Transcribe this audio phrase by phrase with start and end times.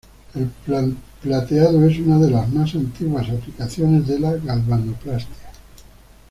[0.33, 5.51] El plateado es una de las más antiguas aplicaciones de la galvanoplastia.